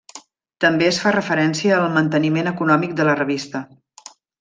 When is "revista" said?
3.25-3.67